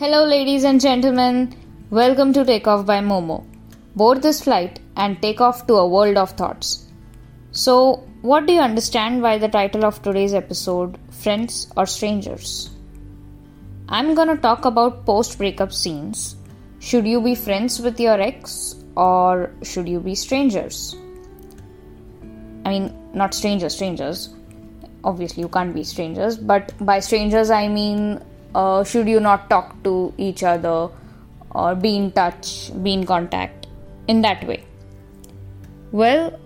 Hello, 0.00 0.24
ladies 0.24 0.62
and 0.62 0.80
gentlemen. 0.80 1.52
Welcome 1.90 2.32
to 2.34 2.44
Takeoff 2.44 2.86
by 2.86 3.00
Momo. 3.00 3.44
Board 3.96 4.22
this 4.22 4.40
flight 4.40 4.78
and 4.96 5.20
take 5.20 5.40
off 5.40 5.66
to 5.66 5.74
a 5.74 5.88
world 5.88 6.16
of 6.16 6.30
thoughts. 6.30 6.86
So, 7.50 8.06
what 8.22 8.46
do 8.46 8.52
you 8.52 8.60
understand 8.60 9.22
by 9.22 9.38
the 9.38 9.48
title 9.48 9.84
of 9.84 10.00
today's 10.00 10.34
episode, 10.34 10.96
Friends 11.10 11.72
or 11.76 11.84
Strangers? 11.84 12.70
I'm 13.88 14.14
gonna 14.14 14.36
talk 14.36 14.64
about 14.66 15.04
post 15.04 15.36
breakup 15.36 15.72
scenes. 15.72 16.36
Should 16.78 17.08
you 17.08 17.20
be 17.20 17.34
friends 17.34 17.80
with 17.80 17.98
your 17.98 18.20
ex 18.20 18.76
or 18.96 19.50
should 19.64 19.88
you 19.88 19.98
be 19.98 20.14
strangers? 20.14 20.94
I 22.64 22.70
mean, 22.70 22.96
not 23.14 23.34
strangers, 23.34 23.74
strangers. 23.74 24.28
Obviously, 25.02 25.42
you 25.42 25.48
can't 25.48 25.74
be 25.74 25.82
strangers, 25.82 26.36
but 26.36 26.72
by 26.86 27.00
strangers, 27.00 27.50
I 27.50 27.66
mean, 27.66 28.20
uh, 28.54 28.84
should 28.84 29.08
you 29.08 29.20
not 29.20 29.48
talk 29.50 29.82
to 29.84 30.12
each 30.16 30.42
other 30.42 30.88
or 31.50 31.74
be 31.74 31.96
in 31.96 32.12
touch, 32.12 32.70
be 32.82 32.92
in 32.92 33.04
contact 33.06 33.66
in 34.06 34.22
that 34.22 34.46
way? 34.46 34.64
Well, 35.92 36.38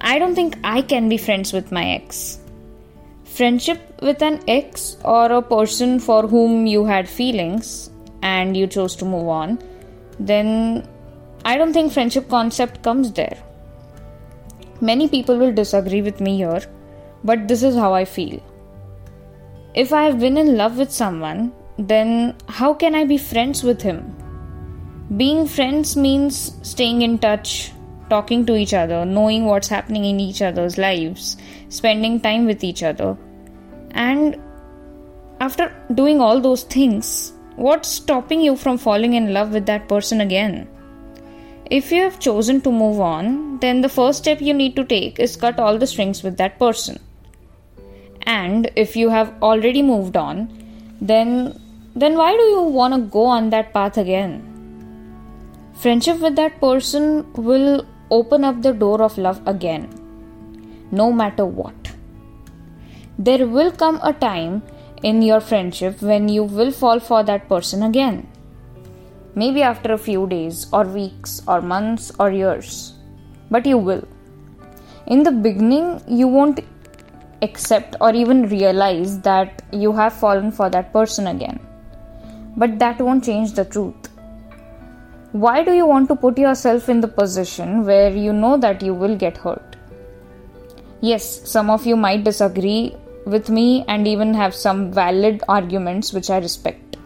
I 0.00 0.18
don't 0.18 0.34
think 0.34 0.58
I 0.64 0.82
can 0.82 1.08
be 1.08 1.16
friends 1.16 1.52
with 1.52 1.72
my 1.72 1.90
ex. 1.90 2.38
Friendship 3.24 3.80
with 4.02 4.22
an 4.22 4.40
ex 4.48 4.96
or 5.04 5.30
a 5.30 5.42
person 5.42 5.98
for 6.00 6.26
whom 6.26 6.66
you 6.66 6.84
had 6.84 7.08
feelings 7.08 7.90
and 8.22 8.56
you 8.56 8.66
chose 8.66 8.96
to 8.96 9.04
move 9.04 9.28
on, 9.28 9.58
then 10.18 10.88
I 11.44 11.56
don't 11.56 11.72
think 11.72 11.92
friendship 11.92 12.28
concept 12.28 12.82
comes 12.82 13.12
there. 13.12 13.36
Many 14.80 15.08
people 15.08 15.38
will 15.38 15.52
disagree 15.52 16.02
with 16.02 16.20
me 16.20 16.36
here, 16.36 16.62
but 17.24 17.48
this 17.48 17.62
is 17.62 17.74
how 17.74 17.92
I 17.94 18.04
feel. 18.04 18.40
If 19.74 19.92
I 19.92 20.04
have 20.04 20.18
been 20.18 20.38
in 20.38 20.56
love 20.56 20.78
with 20.78 20.90
someone, 20.90 21.52
then 21.78 22.34
how 22.48 22.72
can 22.74 22.94
I 22.94 23.04
be 23.04 23.18
friends 23.18 23.62
with 23.62 23.82
him? 23.82 24.14
Being 25.16 25.46
friends 25.46 25.96
means 25.96 26.56
staying 26.62 27.02
in 27.02 27.18
touch, 27.18 27.72
talking 28.08 28.46
to 28.46 28.56
each 28.56 28.74
other, 28.74 29.04
knowing 29.04 29.44
what's 29.44 29.68
happening 29.68 30.04
in 30.04 30.20
each 30.20 30.42
other's 30.42 30.78
lives, 30.78 31.36
spending 31.68 32.20
time 32.20 32.46
with 32.46 32.64
each 32.64 32.82
other. 32.82 33.16
And 33.90 34.40
after 35.40 35.72
doing 35.94 36.20
all 36.20 36.40
those 36.40 36.64
things, 36.64 37.32
what's 37.56 37.88
stopping 37.88 38.40
you 38.40 38.56
from 38.56 38.78
falling 38.78 39.14
in 39.14 39.32
love 39.32 39.52
with 39.52 39.66
that 39.66 39.88
person 39.88 40.20
again? 40.20 40.66
If 41.70 41.92
you 41.92 42.02
have 42.02 42.18
chosen 42.18 42.62
to 42.62 42.72
move 42.72 43.00
on, 43.00 43.58
then 43.58 43.82
the 43.82 43.88
first 43.88 44.20
step 44.20 44.40
you 44.40 44.54
need 44.54 44.76
to 44.76 44.84
take 44.84 45.20
is 45.20 45.36
cut 45.36 45.60
all 45.60 45.76
the 45.76 45.86
strings 45.86 46.22
with 46.22 46.38
that 46.38 46.58
person. 46.58 46.98
And 48.38 48.70
if 48.84 48.96
you 48.96 49.08
have 49.08 49.32
already 49.42 49.82
moved 49.82 50.16
on, 50.16 50.36
then 51.00 51.30
then 52.02 52.16
why 52.20 52.30
do 52.40 52.44
you 52.54 52.62
want 52.78 52.94
to 52.94 53.00
go 53.18 53.24
on 53.36 53.50
that 53.50 53.72
path 53.76 53.98
again? 54.04 54.34
Friendship 55.82 56.20
with 56.26 56.36
that 56.36 56.60
person 56.60 57.04
will 57.48 57.86
open 58.10 58.44
up 58.44 58.62
the 58.62 58.72
door 58.82 59.00
of 59.02 59.18
love 59.26 59.40
again, 59.52 59.86
no 60.90 61.12
matter 61.20 61.46
what. 61.60 61.92
There 63.18 63.46
will 63.46 63.72
come 63.72 64.00
a 64.02 64.12
time 64.12 64.62
in 65.02 65.22
your 65.22 65.40
friendship 65.40 66.02
when 66.02 66.28
you 66.28 66.44
will 66.44 66.72
fall 66.80 67.00
for 67.00 67.22
that 67.30 67.48
person 67.48 67.82
again. 67.82 68.26
Maybe 69.34 69.62
after 69.62 69.92
a 69.92 70.04
few 70.06 70.26
days, 70.26 70.66
or 70.72 70.84
weeks, 70.84 71.42
or 71.46 71.60
months, 71.60 72.10
or 72.18 72.30
years. 72.30 72.94
But 73.50 73.66
you 73.66 73.78
will. 73.78 74.06
In 75.06 75.22
the 75.22 75.32
beginning, 75.32 76.02
you 76.20 76.28
won't 76.28 76.60
accept 77.42 77.96
or 78.00 78.14
even 78.14 78.48
realize 78.48 79.20
that 79.20 79.62
you 79.72 79.92
have 79.92 80.12
fallen 80.12 80.50
for 80.50 80.68
that 80.70 80.92
person 80.92 81.26
again. 81.26 81.60
But 82.56 82.78
that 82.78 83.00
won't 83.00 83.24
change 83.24 83.52
the 83.52 83.64
truth. 83.64 84.08
Why 85.32 85.62
do 85.62 85.72
you 85.72 85.86
want 85.86 86.08
to 86.08 86.16
put 86.16 86.38
yourself 86.38 86.88
in 86.88 87.00
the 87.00 87.08
position 87.08 87.84
where 87.84 88.10
you 88.10 88.32
know 88.32 88.56
that 88.56 88.82
you 88.82 88.94
will 88.94 89.16
get 89.16 89.36
hurt? 89.36 89.76
Yes, 91.00 91.48
some 91.48 91.70
of 91.70 91.86
you 91.86 91.96
might 91.96 92.24
disagree 92.24 92.96
with 93.24 93.48
me 93.48 93.84
and 93.86 94.08
even 94.08 94.34
have 94.34 94.54
some 94.54 94.90
valid 94.90 95.42
arguments 95.48 96.12
which 96.12 96.30
I 96.30 96.38
respect. 96.38 96.96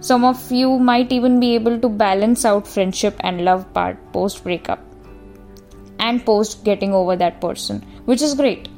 Some 0.00 0.24
of 0.24 0.50
you 0.50 0.78
might 0.78 1.12
even 1.12 1.38
be 1.38 1.54
able 1.54 1.78
to 1.78 1.88
balance 1.88 2.44
out 2.44 2.66
friendship 2.66 3.14
and 3.20 3.44
love 3.44 3.72
part 3.72 3.96
post 4.12 4.42
breakup 4.42 4.80
and 6.00 6.26
post 6.26 6.64
getting 6.64 6.92
over 6.92 7.14
that 7.14 7.40
person, 7.40 7.80
which 8.04 8.20
is 8.20 8.34
great. 8.34 8.68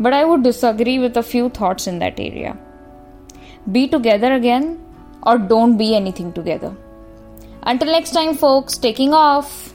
But 0.00 0.12
I 0.12 0.24
would 0.24 0.42
disagree 0.42 0.98
with 0.98 1.16
a 1.16 1.22
few 1.22 1.48
thoughts 1.48 1.86
in 1.86 1.98
that 1.98 2.20
area. 2.20 2.56
Be 3.70 3.88
together 3.88 4.32
again 4.32 4.84
or 5.24 5.38
don't 5.38 5.76
be 5.76 5.94
anything 5.96 6.32
together. 6.32 6.74
Until 7.62 7.92
next 7.92 8.12
time, 8.12 8.34
folks, 8.34 8.78
taking 8.78 9.12
off. 9.12 9.74